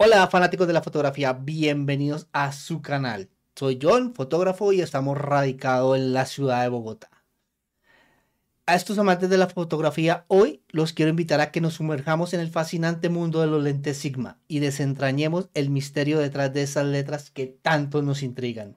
[0.00, 3.30] Hola fanáticos de la fotografía, bienvenidos a su canal.
[3.56, 7.10] Soy John, fotógrafo y estamos radicados en la ciudad de Bogotá.
[8.66, 12.38] A estos amantes de la fotografía, hoy los quiero invitar a que nos sumerjamos en
[12.38, 17.32] el fascinante mundo de los lentes Sigma y desentrañemos el misterio detrás de esas letras
[17.32, 18.76] que tanto nos intrigan.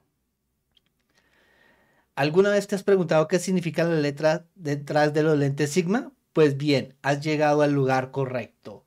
[2.16, 6.10] ¿Alguna vez te has preguntado qué significa la letra detrás de los lentes Sigma?
[6.32, 8.81] Pues bien, has llegado al lugar correcto.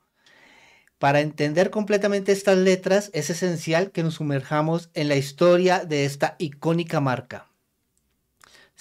[0.97, 6.35] Para entender completamente estas letras es esencial que nos sumerjamos en la historia de esta
[6.39, 7.49] icónica marca.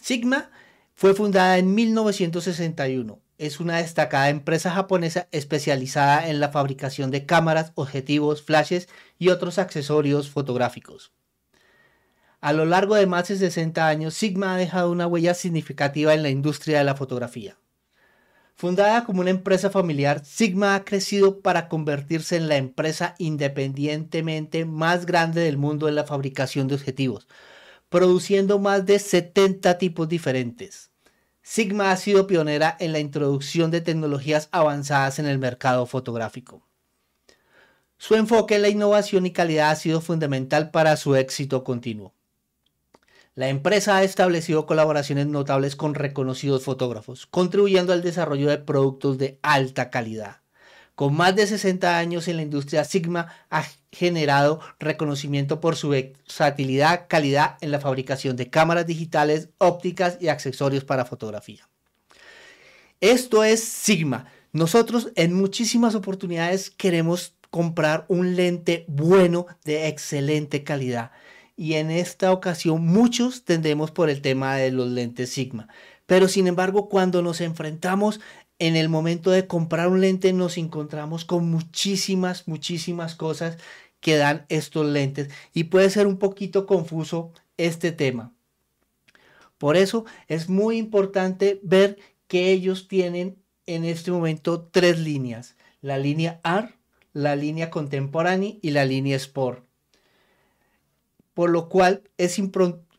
[0.01, 0.51] Sigma
[0.95, 3.21] fue fundada en 1961.
[3.37, 9.59] Es una destacada empresa japonesa especializada en la fabricación de cámaras, objetivos, flashes y otros
[9.59, 11.13] accesorios fotográficos.
[12.41, 16.23] A lo largo de más de 60 años, Sigma ha dejado una huella significativa en
[16.23, 17.57] la industria de la fotografía.
[18.57, 25.07] Fundada como una empresa familiar, Sigma ha crecido para convertirse en la empresa independientemente más
[25.07, 27.27] grande del mundo en la fabricación de objetivos,
[27.89, 30.93] produciendo más de 70 tipos diferentes.
[31.43, 36.67] Sigma ha sido pionera en la introducción de tecnologías avanzadas en el mercado fotográfico.
[37.99, 42.14] Su enfoque en la innovación y calidad ha sido fundamental para su éxito continuo.
[43.37, 49.41] La empresa ha establecido colaboraciones notables con reconocidos fotógrafos, contribuyendo al desarrollo de productos de
[49.43, 50.43] alta calidad.
[50.95, 57.07] Con más de 60 años en la industria, Sigma ha generado reconocimiento por su versatilidad,
[57.09, 61.69] calidad en la fabricación de cámaras digitales, ópticas y accesorios para fotografía.
[63.01, 64.27] Esto es Sigma.
[64.53, 71.11] Nosotros en muchísimas oportunidades queremos comprar un lente bueno de excelente calidad
[71.57, 75.69] y en esta ocasión muchos tendemos por el tema de los lentes Sigma.
[76.07, 78.21] Pero sin embargo, cuando nos enfrentamos
[78.59, 83.59] en el momento de comprar un lente, nos encontramos con muchísimas, muchísimas cosas
[84.01, 88.35] que dan estos lentes y puede ser un poquito confuso este tema.
[89.59, 95.57] Por eso es muy importante ver que ellos tienen en este momento tres líneas.
[95.81, 96.77] La línea AR,
[97.13, 99.64] la línea Contemporánea y la línea Sport
[101.35, 102.41] por lo cual es,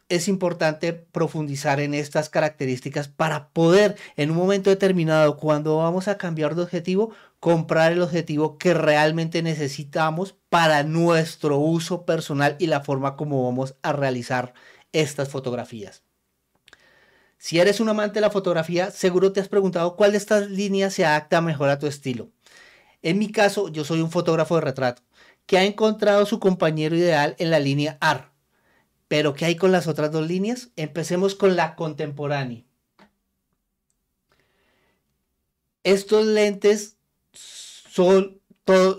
[0.09, 6.17] es importante profundizar en estas características para poder en un momento determinado, cuando vamos a
[6.17, 12.81] cambiar de objetivo, comprar el objetivo que realmente necesitamos para nuestro uso personal y la
[12.81, 14.53] forma como vamos a realizar
[14.91, 16.03] estas fotografías.
[17.37, 20.93] Si eres un amante de la fotografía, seguro te has preguntado cuál de estas líneas
[20.93, 22.29] se adapta mejor a tu estilo.
[23.01, 25.03] En mi caso, yo soy un fotógrafo de retrato
[25.45, 28.31] que ha encontrado su compañero ideal en la línea AR.
[29.07, 30.69] Pero ¿qué hay con las otras dos líneas?
[30.75, 32.63] Empecemos con la contemporánea.
[35.83, 36.97] Estos lentes
[37.33, 38.41] son,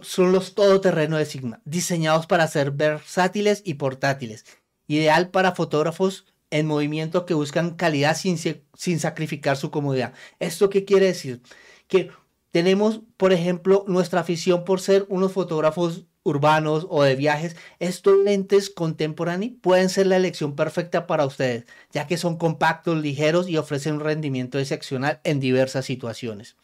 [0.02, 4.44] son los todoterreno de Sigma, diseñados para ser versátiles y portátiles,
[4.86, 10.14] ideal para fotógrafos en movimiento que buscan calidad sin, sin sacrificar su comodidad.
[10.38, 11.42] ¿Esto qué quiere decir?
[11.88, 12.10] Que
[12.52, 18.68] tenemos, por ejemplo, nuestra afición por ser unos fotógrafos urbanos o de viajes, estos lentes
[18.68, 23.94] contemporáneos pueden ser la elección perfecta para ustedes, ya que son compactos, ligeros y ofrecen
[23.94, 26.56] un rendimiento excepcional en diversas situaciones.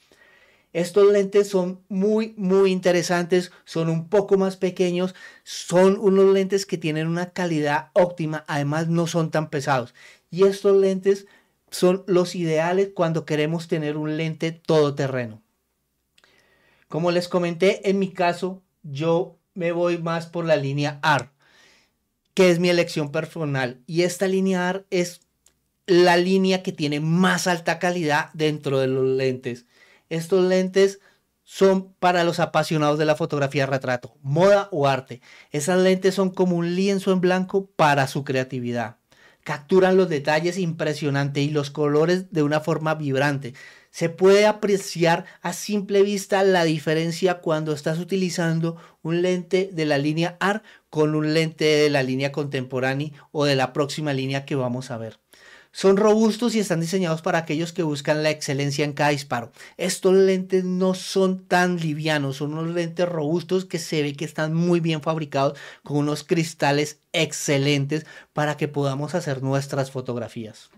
[0.73, 5.15] Estos lentes son muy, muy interesantes, son un poco más pequeños,
[5.45, 9.95] son unos lentes que tienen una calidad óptima, además no son tan pesados.
[10.31, 11.27] Y estos lentes
[11.71, 15.43] son los ideales cuando queremos tener un lente todoterreno.
[16.89, 21.33] Como les comenté, en mi caso, yo me voy más por la línea AR,
[22.35, 23.81] que es mi elección personal.
[23.87, 25.21] Y esta línea AR es
[25.87, 29.67] la línea que tiene más alta calidad dentro de los lentes.
[30.09, 31.01] Estos lentes
[31.45, 35.21] son para los apasionados de la fotografía retrato, moda o arte.
[35.51, 38.97] Esas lentes son como un lienzo en blanco para su creatividad.
[39.43, 43.55] Capturan los detalles impresionantes y los colores de una forma vibrante
[43.93, 49.99] se puede apreciar a simple vista la diferencia cuando estás utilizando un lente de la
[49.99, 54.57] línea AR con un lente de la línea contemporánea o de la próxima línea que
[54.57, 55.21] vamos a ver.
[55.73, 59.53] Son robustos y están diseñados para aquellos que buscan la excelencia en cada disparo.
[59.77, 64.55] Estos lentes no son tan livianos, son unos lentes robustos que se ve que están
[64.55, 70.71] muy bien fabricados con unos cristales excelentes para que podamos hacer nuestras fotografías.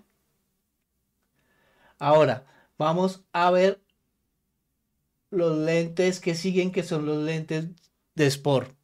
[1.99, 2.45] Ahora,
[2.79, 3.81] vamos a ver
[5.31, 7.67] los lentes que siguen, que son los lentes
[8.15, 8.75] de Sport.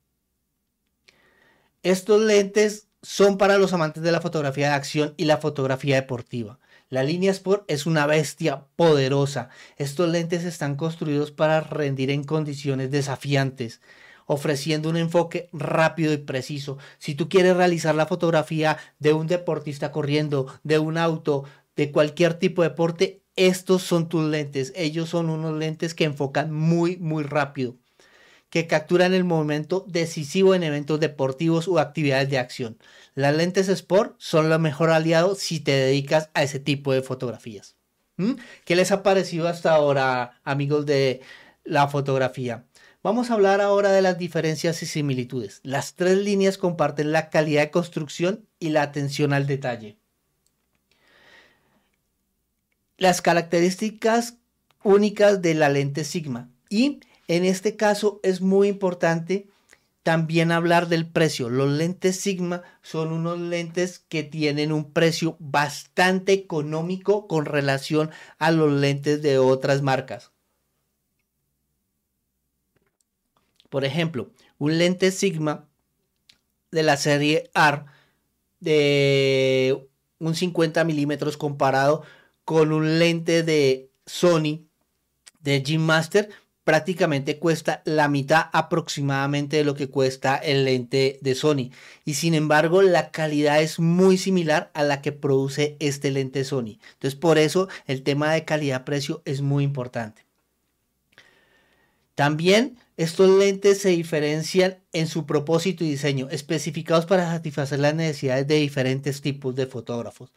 [1.83, 6.59] Estos lentes son para los amantes de la fotografía de acción y la fotografía deportiva.
[6.89, 9.49] La línea Sport es una bestia poderosa.
[9.77, 13.81] Estos lentes están construidos para rendir en condiciones desafiantes
[14.33, 16.79] ofreciendo un enfoque rápido y preciso.
[16.99, 22.35] Si tú quieres realizar la fotografía de un deportista corriendo, de un auto, de cualquier
[22.35, 24.71] tipo de deporte, estos son tus lentes.
[24.77, 27.77] Ellos son unos lentes que enfocan muy, muy rápido,
[28.51, 32.77] que capturan el momento decisivo en eventos deportivos o actividades de acción.
[33.15, 37.77] Las lentes Sport son lo mejor aliado si te dedicas a ese tipo de fotografías.
[38.19, 38.33] ¿Mm?
[38.67, 41.23] ¿Qué les ha parecido hasta ahora, amigos de
[41.65, 42.67] la fotografía?
[43.03, 45.61] Vamos a hablar ahora de las diferencias y similitudes.
[45.63, 50.00] Las tres líneas comparten la calidad de construcción y la atención al detalle.
[53.01, 54.35] Las características
[54.83, 56.51] únicas de la lente Sigma.
[56.69, 59.49] Y en este caso es muy importante
[60.03, 61.49] también hablar del precio.
[61.49, 68.51] Los lentes Sigma son unos lentes que tienen un precio bastante económico con relación a
[68.51, 70.31] los lentes de otras marcas.
[73.71, 75.67] Por ejemplo, un lente Sigma
[76.71, 77.85] de la serie R
[78.61, 79.89] de
[80.19, 82.03] un 50 milímetros comparado
[82.51, 84.67] con un lente de Sony
[85.39, 86.31] de G Master
[86.65, 91.71] prácticamente cuesta la mitad aproximadamente de lo que cuesta el lente de Sony.
[92.05, 96.81] Y sin embargo, la calidad es muy similar a la que produce este lente Sony.
[96.95, 100.27] Entonces, por eso el tema de calidad-precio es muy importante.
[102.17, 108.49] También estos lentes se diferencian en su propósito y diseño, especificados para satisfacer las necesidades
[108.49, 110.33] de diferentes tipos de fotógrafos.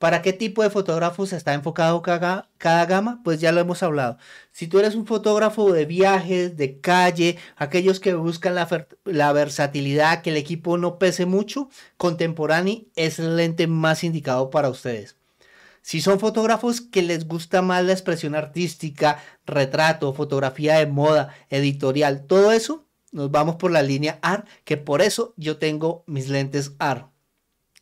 [0.00, 2.48] ¿Para qué tipo de fotógrafos está enfocado cada,
[2.86, 3.20] gama?
[3.22, 4.16] Pues ya lo hemos hablado.
[4.50, 10.22] Si tú eres un fotógrafo de viajes, de calle, aquellos que buscan la, la versatilidad,
[10.22, 11.68] que el equipo no pese mucho,
[11.98, 15.16] Contemporáneo es el lente más indicado para ustedes.
[15.82, 22.24] Si son fotógrafos que les gusta más la expresión artística, retrato, fotografía de moda, editorial,
[22.24, 26.72] todo eso, nos vamos por la línea AR, que por eso yo tengo mis lentes
[26.78, 27.09] AR.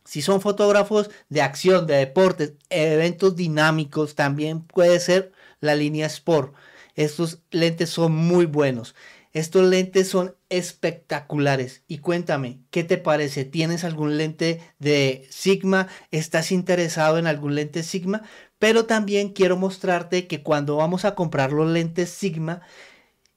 [0.09, 6.55] Si son fotógrafos de acción, de deportes, eventos dinámicos, también puede ser la línea Sport.
[6.95, 8.95] Estos lentes son muy buenos.
[9.35, 11.83] Estos lentes son espectaculares.
[11.89, 13.45] Y cuéntame, ¿qué te parece?
[13.45, 15.89] ¿Tienes algún lente de Sigma?
[16.11, 18.23] ¿Estás interesado en algún lente Sigma?
[18.59, 22.63] Pero también quiero mostrarte que cuando vamos a comprar los lentes Sigma,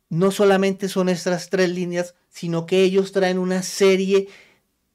[0.07, 4.29] no solamente son estas tres líneas, sino que ellos traen una serie de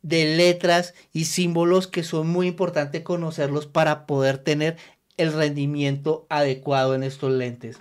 [0.09, 4.77] letras y símbolos que son muy importantes conocerlos para poder tener
[5.17, 7.79] el rendimiento adecuado en estos lentes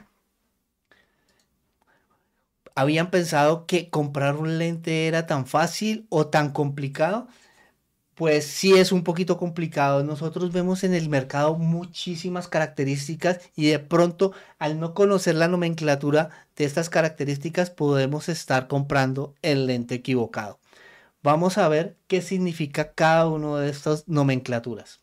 [2.76, 7.28] habían pensado que comprar un lente era tan fácil o tan complicado.
[8.16, 10.04] Pues sí es un poquito complicado.
[10.04, 16.30] Nosotros vemos en el mercado muchísimas características y de pronto al no conocer la nomenclatura
[16.56, 20.60] de estas características podemos estar comprando el lente equivocado.
[21.26, 25.02] Vamos a ver qué significa cada una de estas nomenclaturas.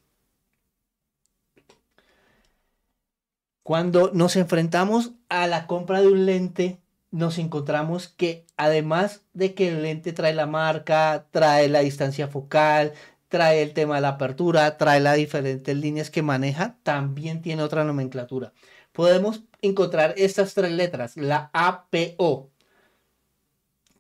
[3.65, 6.79] Cuando nos enfrentamos a la compra de un lente
[7.11, 12.93] nos encontramos que además de que el lente trae la marca, trae la distancia focal,
[13.27, 17.83] trae el tema de la apertura, trae las diferentes líneas que maneja, también tiene otra
[17.83, 18.53] nomenclatura.
[18.93, 22.52] Podemos encontrar estas tres letras, la APO,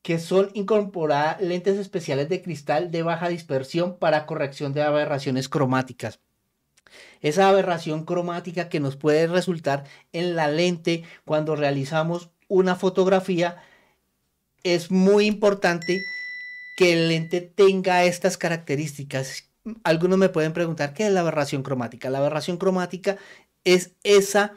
[0.02, 6.20] que son incorporadas lentes especiales de cristal de baja dispersión para corrección de aberraciones cromáticas.
[7.20, 13.62] Esa aberración cromática que nos puede resultar en la lente cuando realizamos una fotografía,
[14.62, 15.98] es muy importante
[16.76, 19.48] que el lente tenga estas características.
[19.84, 22.10] Algunos me pueden preguntar, ¿qué es la aberración cromática?
[22.10, 23.16] La aberración cromática
[23.64, 24.52] es esa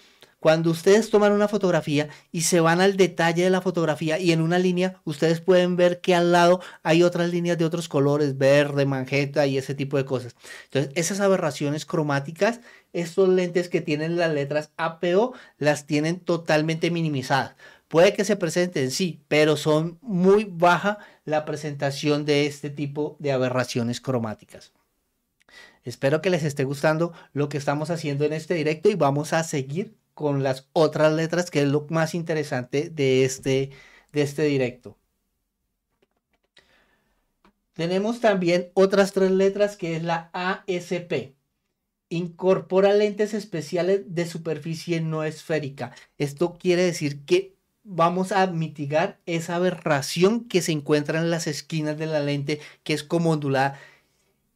[0.45, 4.41] cuando ustedes toman una fotografía y se van al detalle de la fotografía y en
[4.41, 8.85] una línea ustedes pueden ver que al lado hay otras líneas de otros colores, verde,
[8.85, 10.35] magenta y ese tipo de cosas.
[10.65, 12.59] Entonces, esas aberraciones cromáticas,
[12.93, 17.55] estos lentes que tienen las letras APO, las tienen totalmente minimizadas.
[17.87, 23.31] Puede que se presenten, sí, pero son muy baja la presentación de este tipo de
[23.31, 24.73] aberraciones cromáticas.
[25.83, 29.43] Espero que les esté gustando lo que estamos haciendo en este directo y vamos a
[29.43, 33.69] seguir con las otras letras, que es lo más interesante de este,
[34.11, 34.97] de este directo.
[37.73, 41.35] Tenemos también otras tres letras que es la ASP.
[42.09, 45.93] Incorpora lentes especiales de superficie no esférica.
[46.17, 51.97] Esto quiere decir que vamos a mitigar esa aberración que se encuentra en las esquinas
[51.97, 53.77] de la lente, que es como ondulada,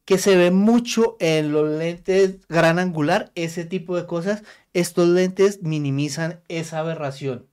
[0.06, 4.42] que se ve mucho en los lentes gran angular, ese tipo de cosas.
[4.72, 7.46] Estos lentes minimizan esa aberración.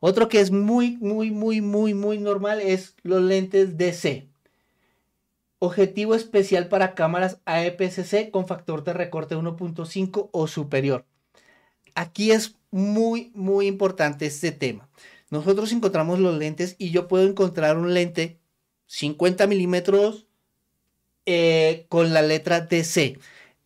[0.00, 4.28] Otro que es muy, muy, muy, muy, muy normal es los lentes DC.
[5.58, 11.04] Objetivo especial para cámaras AEPCC con factor de recorte 1.5 o superior.
[11.94, 14.88] Aquí es muy, muy importante este tema.
[15.30, 18.38] Nosotros encontramos los lentes y yo puedo encontrar un lente
[18.86, 20.26] 50 milímetros
[21.26, 23.18] eh, con la letra DC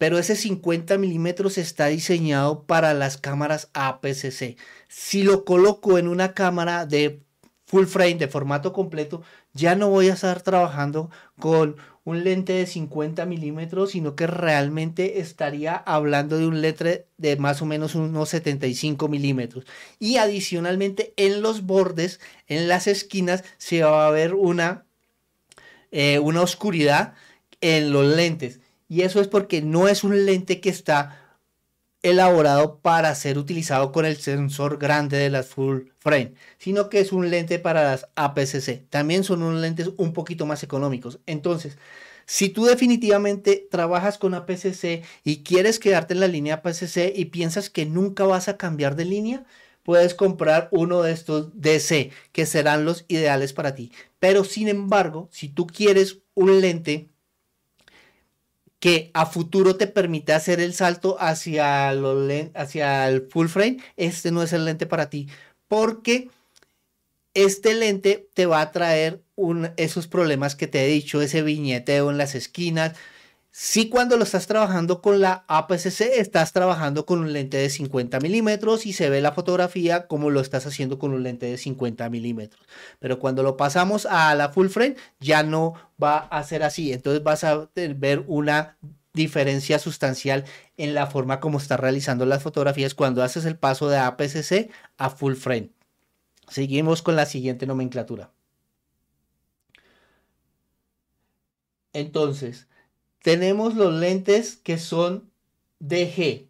[0.03, 4.57] pero ese 50 milímetros está diseñado para las cámaras APS-C.
[4.89, 7.23] Si lo coloco en una cámara de
[7.67, 12.67] full frame, de formato completo, ya no voy a estar trabajando con un lente de
[12.67, 18.29] 50 milímetros, sino que realmente estaría hablando de un lente de más o menos unos
[18.31, 19.67] 75 milímetros.
[20.01, 22.19] Y adicionalmente en los bordes,
[22.49, 24.85] en las esquinas, se va a ver una,
[25.93, 27.15] eh, una oscuridad
[27.61, 28.59] en los lentes.
[28.93, 31.39] Y eso es porque no es un lente que está
[32.03, 37.11] elaborado para ser utilizado con el sensor grande de las full frame, sino que es
[37.11, 38.85] un lente para las APS-C.
[38.91, 41.21] También son unos lentes un poquito más económicos.
[41.25, 41.79] Entonces,
[42.27, 47.71] si tú definitivamente trabajas con APS-C y quieres quedarte en la línea APS-C y piensas
[47.71, 49.47] que nunca vas a cambiar de línea,
[49.85, 53.91] puedes comprar uno de estos DC que serán los ideales para ti.
[54.19, 57.09] Pero sin embargo, si tú quieres un lente
[58.83, 64.53] que a futuro te permite hacer el salto hacia, el full frame, este no es
[64.53, 65.29] el lente para ti,
[65.69, 66.31] porque
[67.33, 69.23] este lente te va a traer
[69.77, 72.97] esos problemas que te he dicho, ese viñeteo en las esquinas,
[73.55, 78.19] si cuando lo estás trabajando con la APS-C estás trabajando con un lente de 50
[78.21, 82.09] milímetros y se ve la fotografía como lo estás haciendo con un lente de 50
[82.09, 82.67] milímetros.
[82.99, 86.95] Pero cuando lo pasamos a la full frame ya no va a ser así.
[86.95, 88.79] Entonces vas a ver una
[89.13, 90.47] diferencia sustancial
[90.79, 95.11] en la forma como estás realizando las fotografías cuando haces el paso de APS-C a
[95.11, 95.73] full frame.
[96.49, 98.31] Seguimos con la siguiente nomenclatura.
[101.93, 102.67] Entonces,
[103.23, 105.31] tenemos los lentes que son
[105.79, 106.49] DG,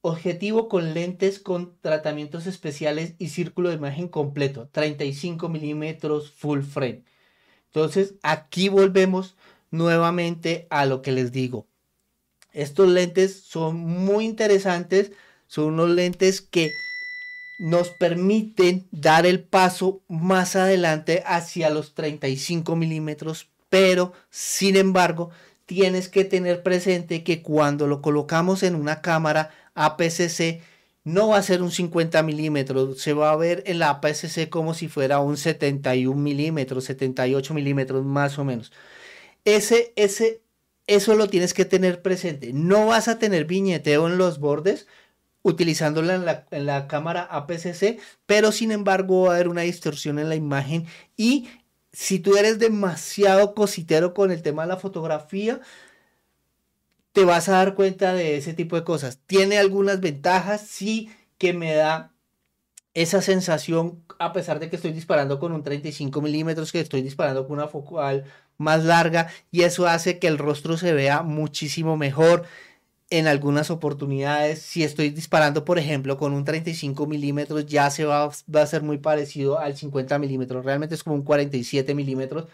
[0.00, 7.02] objetivo con lentes con tratamientos especiales y círculo de imagen completo, 35 milímetros full frame.
[7.66, 9.36] Entonces aquí volvemos
[9.70, 11.66] nuevamente a lo que les digo.
[12.52, 15.10] Estos lentes son muy interesantes,
[15.48, 16.70] son unos lentes que
[17.58, 25.30] nos permiten dar el paso más adelante hacia los 35 milímetros, pero sin embargo
[25.66, 30.62] tienes que tener presente que cuando lo colocamos en una cámara APS-C,
[31.04, 34.74] no va a ser un 50 milímetros, se va a ver en la APS-C como
[34.74, 38.72] si fuera un 71 milímetros, 78 milímetros más o menos.
[39.44, 40.42] Ese, ese,
[40.86, 42.52] eso lo tienes que tener presente.
[42.54, 44.86] No vas a tener viñeteo en los bordes
[45.42, 50.18] utilizándola en la, en la cámara APS-C, pero sin embargo va a haber una distorsión
[50.18, 50.86] en la imagen
[51.18, 51.48] y
[51.94, 55.60] si tú eres demasiado cositero con el tema de la fotografía,
[57.12, 59.20] te vas a dar cuenta de ese tipo de cosas.
[59.26, 61.08] Tiene algunas ventajas, sí
[61.38, 62.12] que me da
[62.94, 67.46] esa sensación, a pesar de que estoy disparando con un 35 milímetros, que estoy disparando
[67.46, 68.24] con una focal
[68.58, 72.44] más larga, y eso hace que el rostro se vea muchísimo mejor
[73.10, 78.30] en algunas oportunidades, si estoy disparando, por ejemplo, con un 35 milímetros, ya se va,
[78.54, 80.64] va, a ser muy parecido al 50 milímetros.
[80.64, 82.46] Realmente es como un 47 milímetros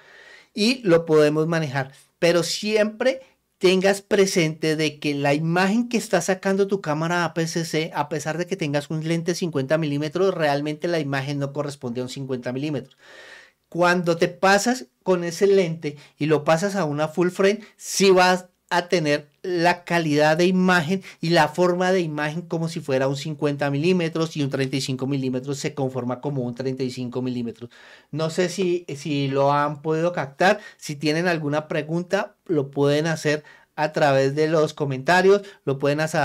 [0.55, 1.93] y lo podemos manejar.
[2.19, 3.23] Pero siempre
[3.59, 8.47] tengas presente de que la imagen que está sacando tu cámara APS-C, a pesar de
[8.47, 12.97] que tengas un lente 50 milímetros, realmente la imagen no corresponde a un 50 milímetros.
[13.69, 18.47] Cuando te pasas con ese lente y lo pasas a una full frame, sí vas
[18.71, 23.17] a tener la calidad de imagen y la forma de imagen como si fuera un
[23.17, 27.71] 50 milímetros y un 35 milímetros se conforma como un 35 milímetros.
[28.13, 30.61] No sé si, si lo han podido captar.
[30.77, 36.21] Si tienen alguna pregunta, lo pueden hacer a través de los comentarios, lo pueden hacer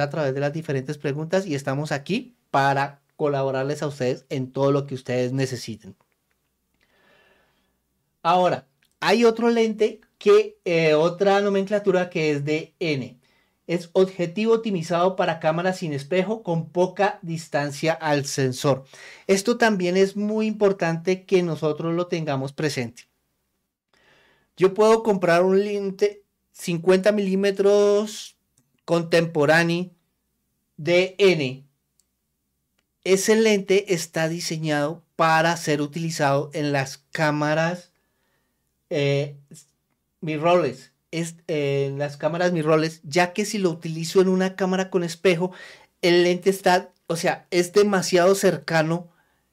[0.00, 4.72] a través de las diferentes preguntas y estamos aquí para colaborarles a ustedes en todo
[4.72, 5.96] lo que ustedes necesiten.
[8.22, 8.66] Ahora,
[9.00, 13.18] hay otro lente que eh, otra nomenclatura que es de N.
[13.66, 18.84] Es objetivo optimizado para cámaras sin espejo con poca distancia al sensor.
[19.26, 23.08] Esto también es muy importante que nosotros lo tengamos presente.
[24.56, 28.36] Yo puedo comprar un lente 50 milímetros
[28.84, 29.90] contemporáneo
[30.76, 31.66] de N.
[33.04, 37.92] Ese lente está diseñado para ser utilizado en las cámaras
[38.90, 39.36] eh,
[40.26, 45.04] mirrorless, es, eh, las cámaras mirrorless, ya que si lo utilizo en una cámara con
[45.04, 45.52] espejo,
[46.02, 49.10] el lente está, o sea, es demasiado cercano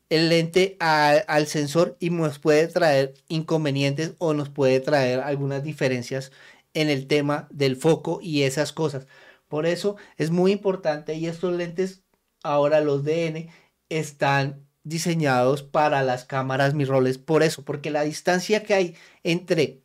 [0.10, 6.32] el lente al sensor y nos puede traer inconvenientes o nos puede traer algunas diferencias
[6.74, 9.08] en el tema del foco y esas cosas.
[9.48, 12.04] Por eso es muy importante y estos lentes,
[12.44, 13.50] ahora los DN,
[13.90, 17.18] están diseñados para las cámaras mirrorless.
[17.18, 19.83] Por eso, porque la distancia que hay entre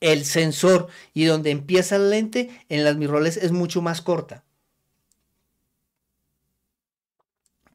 [0.00, 4.44] el sensor y donde empieza el lente en las mirrorless es mucho más corta.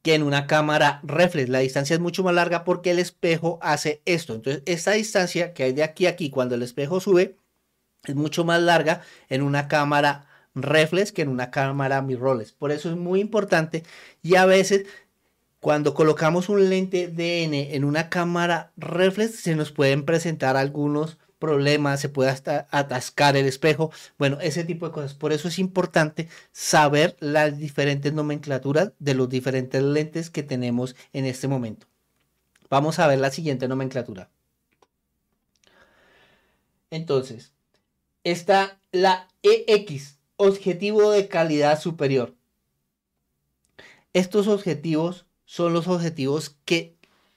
[0.02, 1.50] que en una cámara reflex.
[1.50, 4.36] La distancia es mucho más larga porque el espejo hace esto.
[4.36, 7.36] Entonces, esta distancia que hay de aquí a aquí cuando el espejo sube
[8.06, 12.54] es mucho más larga en una cámara reflex que en una cámara mirrorless.
[12.54, 13.84] Por eso es muy importante
[14.22, 14.86] y a veces
[15.60, 22.00] cuando colocamos un lente DN en una cámara reflex se nos pueden presentar algunos problemas,
[22.00, 25.14] se puede hasta atascar el espejo, bueno, ese tipo de cosas.
[25.14, 31.26] Por eso es importante saber las diferentes nomenclaturas de los diferentes lentes que tenemos en
[31.26, 31.88] este momento.
[32.70, 34.30] Vamos a ver la siguiente nomenclatura.
[36.92, 37.54] Entonces,
[38.24, 42.36] está la EX, objetivo de calidad superior.
[44.14, 46.96] Estos objetivos son los objetivos que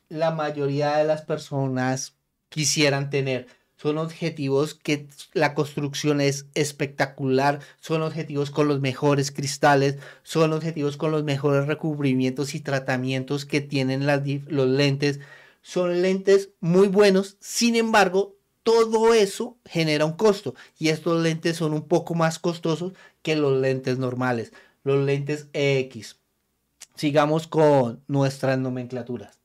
[0.09, 2.17] la mayoría de las personas
[2.49, 3.47] quisieran tener.
[3.83, 10.97] Son objetivos que la construcción es espectacular, son objetivos con los mejores cristales, son objetivos
[10.97, 15.19] con los mejores recubrimientos y tratamientos que tienen los lentes.
[15.63, 21.73] Son lentes muy buenos, sin embargo, todo eso genera un costo y estos lentes son
[21.73, 24.53] un poco más costosos que los lentes normales,
[24.85, 26.21] los lentes EX.
[26.95, 29.42] Sigamos con nuestras nomenclaturas.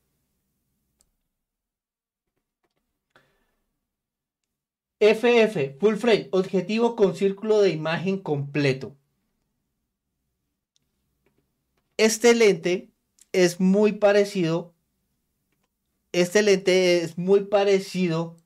[4.99, 8.95] FF, full frame, objetivo con círculo de imagen completo.
[11.97, 12.89] Este lente
[13.31, 14.73] es muy parecido.
[16.11, 18.37] Este lente es muy parecido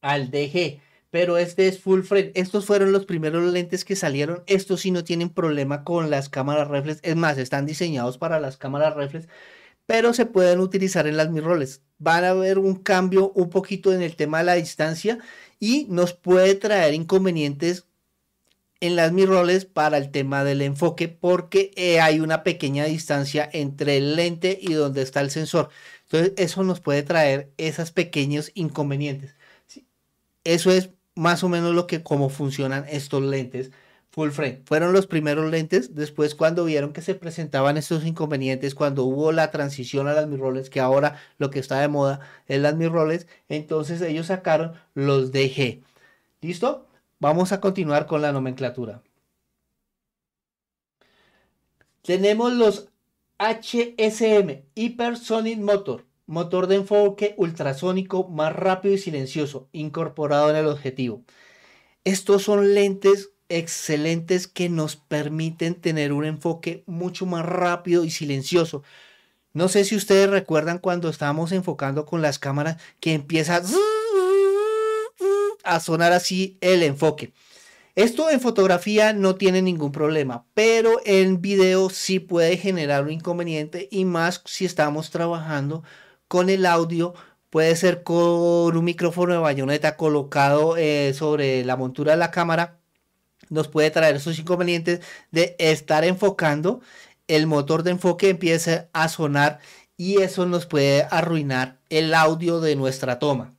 [0.00, 0.80] al DG
[1.16, 2.32] pero este es full frame.
[2.34, 4.42] Estos fueron los primeros lentes que salieron.
[4.46, 7.00] Estos sí no tienen problema con las cámaras reflex.
[7.02, 9.26] Es más, están diseñados para las cámaras reflex,
[9.86, 11.82] pero se pueden utilizar en las mirrorless.
[11.98, 15.18] Van a haber un cambio un poquito en el tema de la distancia
[15.58, 17.86] y nos puede traer inconvenientes
[18.80, 23.96] en las mirrorless para el tema del enfoque porque eh, hay una pequeña distancia entre
[23.96, 25.70] el lente y donde está el sensor.
[26.02, 29.34] Entonces eso nos puede traer esos pequeños inconvenientes.
[30.44, 33.72] Eso es más o menos lo que cómo funcionan estos lentes
[34.16, 34.62] full frame.
[34.64, 39.50] Fueron los primeros lentes, después cuando vieron que se presentaban estos inconvenientes, cuando hubo la
[39.50, 44.00] transición a las mirrorless, que ahora lo que está de moda es las mirrorless, entonces
[44.00, 45.82] ellos sacaron los DG.
[46.40, 46.88] ¿Listo?
[47.20, 49.02] Vamos a continuar con la nomenclatura.
[52.02, 52.88] Tenemos los
[53.38, 61.22] HSM, Hypersonic Motor motor de enfoque ultrasónico más rápido y silencioso incorporado en el objetivo.
[62.04, 68.82] Estos son lentes excelentes que nos permiten tener un enfoque mucho más rápido y silencioso.
[69.52, 73.62] No sé si ustedes recuerdan cuando estábamos enfocando con las cámaras que empieza
[75.64, 77.32] a sonar así el enfoque.
[77.94, 83.88] Esto en fotografía no tiene ningún problema, pero en video sí puede generar un inconveniente
[83.90, 85.82] y más si estamos trabajando
[86.28, 87.14] con el audio
[87.48, 92.78] puede ser con un micrófono de bayoneta colocado eh, sobre la montura de la cámara.
[93.50, 96.80] Nos puede traer esos inconvenientes de estar enfocando,
[97.28, 99.60] el motor de enfoque empieza a sonar
[99.96, 103.54] y eso nos puede arruinar el audio de nuestra toma.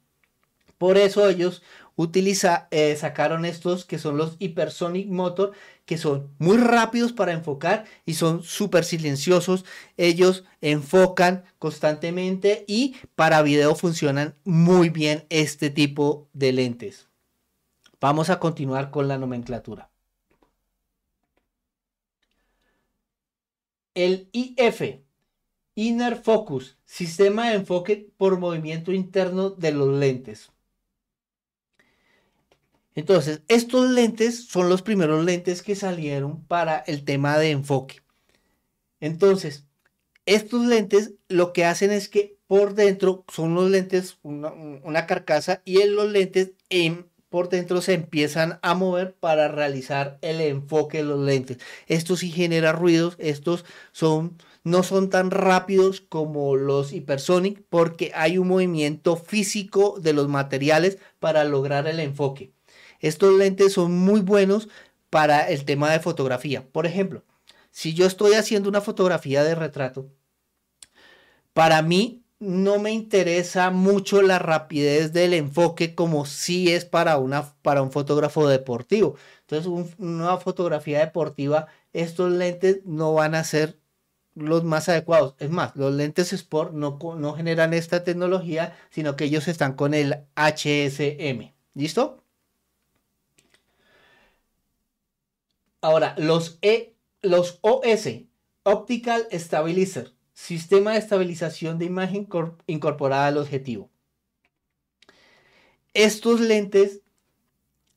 [0.78, 1.64] Por eso ellos
[1.96, 5.52] utiliza, eh, sacaron estos que son los Hypersonic Motor,
[5.86, 9.66] que son muy rápidos para enfocar y son súper silenciosos.
[9.98, 17.07] Ellos enfocan constantemente y para video funcionan muy bien este tipo de lentes.
[18.00, 19.90] Vamos a continuar con la nomenclatura.
[23.96, 25.02] El IF,
[25.74, 30.52] Inner Focus, sistema de enfoque por movimiento interno de los lentes.
[32.94, 38.02] Entonces, estos lentes son los primeros lentes que salieron para el tema de enfoque.
[39.00, 39.68] Entonces,
[40.26, 45.82] estos lentes lo que hacen es que por dentro son los lentes, una, carcasa, y
[45.82, 46.54] en los lentes
[47.38, 51.60] por dentro se empiezan a mover para realizar el enfoque de los lentes.
[51.86, 58.40] Esto sí genera ruidos, estos son, no son tan rápidos como los Hypersonic porque hay
[58.40, 62.54] un movimiento físico de los materiales para lograr el enfoque.
[63.02, 64.68] Estos lentes son muy buenos
[65.12, 66.68] para el tema de fotografía.
[66.68, 67.24] Por ejemplo,
[67.70, 70.10] si yo estoy haciendo una fotografía de retrato,
[71.54, 77.54] Para mí no me interesa mucho la rapidez del enfoque como si es para, una,
[77.62, 79.16] para un fotógrafo deportivo.
[79.42, 83.80] Entonces, una fotografía deportiva, estos lentes no van a ser
[84.36, 85.36] los más adecuados.
[85.40, 89.94] Es más, los lentes Sport no, no generan esta tecnología, sino que ellos están con
[89.94, 91.54] el HSM.
[91.74, 92.24] ¿Listo?
[95.82, 98.10] Ahora, los, e, los OS,
[98.64, 102.28] Optical Stabilizer, sistema de estabilización de imagen
[102.68, 103.90] incorporada al objetivo.
[105.96, 107.02] Estos lentes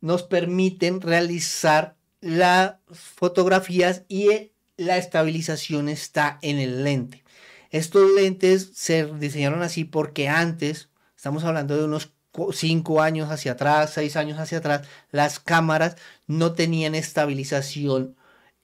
[0.00, 7.24] nos permiten realizar las fotografías y la estabilización está en el lente.
[7.68, 12.14] Estos lentes se diseñaron así porque antes, estamos hablando de unos
[12.52, 18.16] 5 años hacia atrás, 6 años hacia atrás, las cámaras no tenían estabilización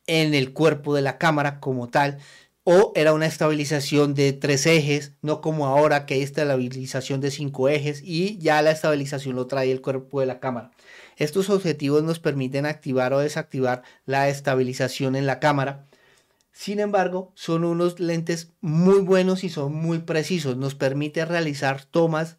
[0.07, 2.19] en el cuerpo de la cámara como tal,
[2.69, 7.69] o era una estabilización de tres ejes, no como ahora que hay estabilización de cinco
[7.69, 10.73] ejes y ya la estabilización lo trae el cuerpo de la cámara.
[11.17, 15.87] Estos objetivos nos permiten activar o desactivar la estabilización en la cámara.
[16.51, 20.57] Sin embargo, son unos lentes muy buenos y son muy precisos.
[20.57, 22.37] Nos permite realizar tomas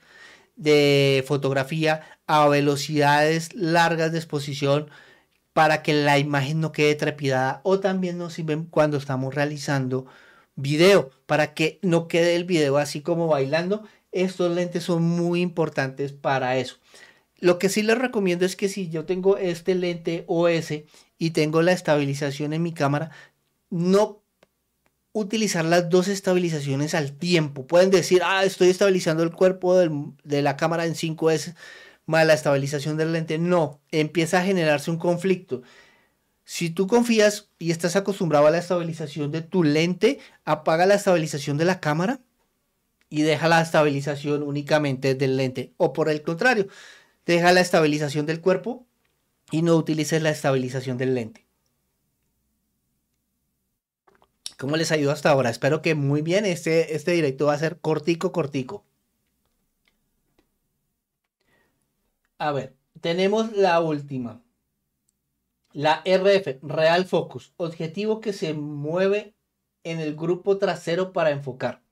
[0.57, 4.89] de fotografía a velocidades largas de exposición
[5.58, 10.06] para que la imagen no quede trepidada o también nos sirven cuando estamos realizando
[10.56, 13.82] video para que no quede el video así como bailando.
[14.12, 16.76] Estos lentes son muy importantes para eso.
[17.39, 20.74] Lo que sí les recomiendo es que si yo tengo este lente OS
[21.17, 23.10] y tengo la estabilización en mi cámara,
[23.72, 24.22] no
[25.12, 27.65] utilizar las dos estabilizaciones al tiempo.
[27.65, 31.56] Pueden decir, ah, estoy estabilizando el cuerpo de la cámara en 5S
[32.08, 33.38] más la estabilización del lente.
[33.38, 35.62] No, empieza a generarse un conflicto.
[36.43, 41.58] Si tú confías y estás acostumbrado a la estabilización de tu lente, apaga la estabilización
[41.58, 42.22] de la cámara
[43.10, 45.74] y deja la estabilización únicamente del lente.
[45.78, 46.67] O por el contrario,
[47.26, 48.88] deja la estabilización del cuerpo
[49.52, 51.46] y no utilices la estabilización del lente.
[54.58, 55.50] ¿Cómo les ayudo hasta ahora?
[55.50, 56.46] Espero que muy bien.
[56.46, 58.87] Este, este directo va a ser cortico, cortico.
[62.39, 64.43] A ver, tenemos la última.
[65.71, 69.36] La RF, Real Focus, objetivo que se mueve
[69.84, 71.84] en el grupo trasero para enfocar.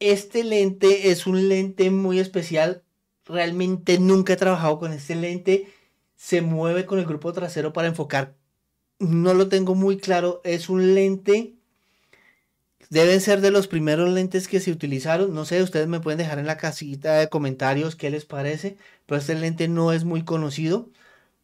[0.00, 2.84] Este lente es un lente muy especial.
[3.24, 5.68] Realmente nunca he trabajado con este lente.
[6.16, 8.34] Se mueve con el grupo trasero para enfocar.
[8.98, 10.40] No lo tengo muy claro.
[10.42, 11.59] Es un lente
[12.90, 15.32] Deben ser de los primeros lentes que se utilizaron.
[15.32, 18.76] No sé, ustedes me pueden dejar en la casita de comentarios qué les parece.
[19.06, 20.90] Pero este lente no es muy conocido.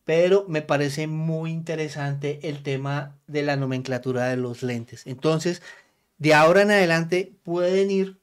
[0.04, 5.06] Pero me parece muy interesante el tema de la nomenclatura de los lentes.
[5.06, 5.62] Entonces,
[6.18, 8.18] de ahora en adelante pueden ir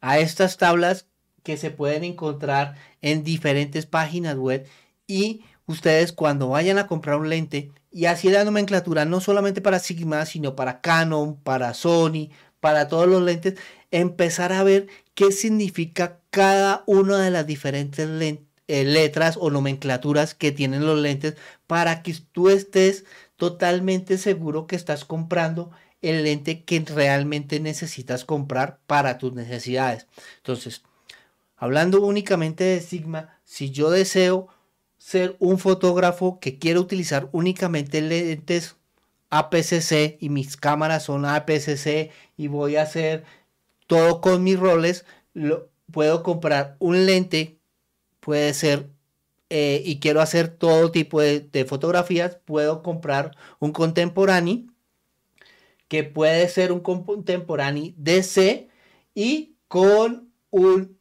[0.00, 1.06] a estas tablas
[1.42, 4.66] que se pueden encontrar en diferentes páginas web
[5.06, 9.78] y ustedes cuando vayan a comprar un lente y así la nomenclatura no solamente para
[9.78, 13.54] Sigma, sino para Canon, para Sony, para todos los lentes,
[13.92, 18.08] empezar a ver qué significa cada una de las diferentes
[18.66, 21.36] eh, letras o nomenclaturas que tienen los lentes
[21.68, 23.04] para que tú estés
[23.36, 25.70] totalmente seguro que estás comprando
[26.02, 30.08] el lente que realmente necesitas comprar para tus necesidades.
[30.38, 30.82] Entonces,
[31.56, 34.48] hablando únicamente de Sigma, si yo deseo
[35.04, 38.76] ser un fotógrafo que quiere utilizar únicamente lentes
[39.28, 43.22] APC-C y mis cámaras son APC-C y voy a hacer
[43.86, 45.04] todo con mis roles,
[45.92, 47.58] puedo comprar un lente,
[48.20, 48.88] puede ser,
[49.50, 54.64] eh, y quiero hacer todo tipo de, de, fotografías, puedo comprar un contemporáneo,
[55.88, 58.70] que puede ser un contemporáneo DC
[59.14, 60.98] y con un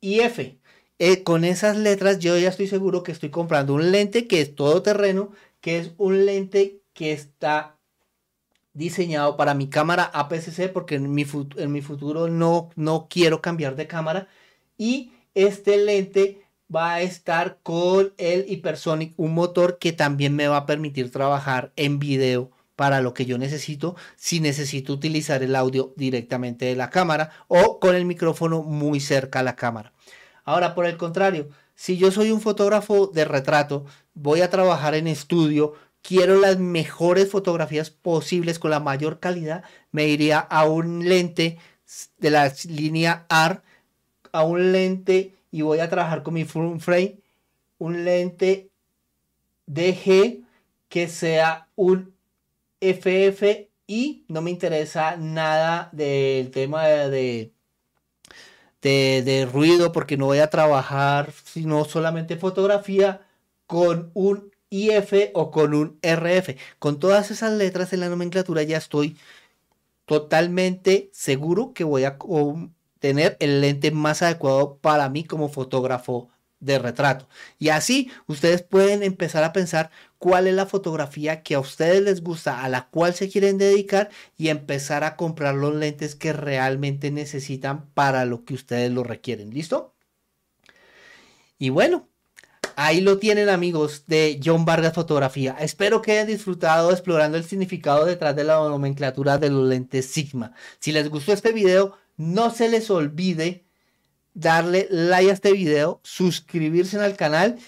[0.00, 0.63] IF.
[0.98, 4.54] Eh, con esas letras yo ya estoy seguro que estoy comprando un lente que es
[4.54, 7.76] todo terreno, que es un lente que está
[8.74, 11.26] diseñado para mi cámara APS-C porque en mi,
[11.56, 14.28] en mi futuro no, no quiero cambiar de cámara
[14.78, 16.42] y este lente
[16.74, 21.72] va a estar con el Hypersonic, un motor que también me va a permitir trabajar
[21.76, 26.90] en video para lo que yo necesito si necesito utilizar el audio directamente de la
[26.90, 29.93] cámara o con el micrófono muy cerca a la cámara.
[30.44, 35.06] Ahora, por el contrario, si yo soy un fotógrafo de retrato, voy a trabajar en
[35.06, 41.58] estudio, quiero las mejores fotografías posibles con la mayor calidad, me iría a un lente
[42.18, 43.62] de la línea AR,
[44.32, 47.18] a un lente y voy a trabajar con mi front frame,
[47.78, 48.70] un lente
[49.66, 50.44] DG
[50.88, 52.14] que sea un
[52.80, 57.53] FF y no me interesa nada del tema de, de,
[58.88, 63.26] de, ruido porque no voy a trabajar sino solamente fotografía
[63.66, 66.56] con un IF o con un RF.
[66.78, 69.16] Con todas esas letras en la nomenclatura ya estoy
[70.06, 72.18] totalmente seguro que voy a
[72.98, 76.28] tener el lente más adecuado para mí como fotógrafo
[76.64, 77.28] de retrato.
[77.58, 82.22] Y así ustedes pueden empezar a pensar cuál es la fotografía que a ustedes les
[82.22, 87.10] gusta, a la cual se quieren dedicar y empezar a comprar los lentes que realmente
[87.10, 89.50] necesitan para lo que ustedes lo requieren.
[89.50, 89.94] ¿Listo?
[91.58, 92.08] Y bueno,
[92.76, 95.56] ahí lo tienen amigos de John Vargas Fotografía.
[95.60, 100.52] Espero que hayan disfrutado explorando el significado detrás de la nomenclatura de los lentes Sigma.
[100.78, 103.63] Si les gustó este video, no se les olvide
[104.34, 107.58] darle like a este video, suscribirse al canal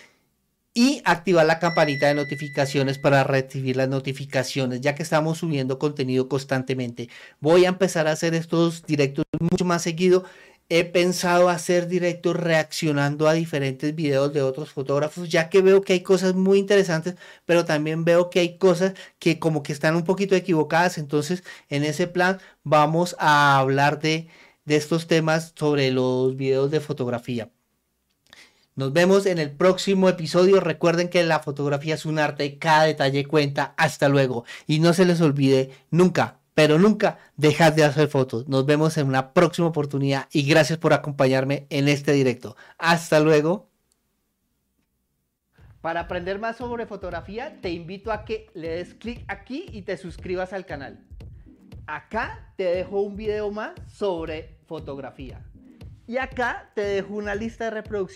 [0.74, 6.28] y activar la campanita de notificaciones para recibir las notificaciones, ya que estamos subiendo contenido
[6.28, 7.08] constantemente.
[7.40, 10.24] Voy a empezar a hacer estos directos mucho más seguido.
[10.68, 15.94] He pensado hacer directos reaccionando a diferentes videos de otros fotógrafos, ya que veo que
[15.94, 17.14] hay cosas muy interesantes,
[17.46, 20.98] pero también veo que hay cosas que como que están un poquito equivocadas.
[20.98, 24.28] Entonces, en ese plan vamos a hablar de
[24.66, 27.50] de estos temas sobre los videos de fotografía.
[28.76, 30.60] Nos vemos en el próximo episodio.
[30.60, 33.72] Recuerden que la fotografía es un arte y cada detalle cuenta.
[33.78, 34.44] Hasta luego.
[34.66, 38.48] Y no se les olvide nunca, pero nunca dejar de hacer fotos.
[38.48, 42.54] Nos vemos en una próxima oportunidad y gracias por acompañarme en este directo.
[42.76, 43.70] Hasta luego.
[45.80, 49.96] Para aprender más sobre fotografía, te invito a que le des clic aquí y te
[49.96, 50.98] suscribas al canal.
[51.86, 55.40] Acá te dejo un video más sobre fotografía.
[56.06, 58.06] Y acá te dejo una lista de reproducción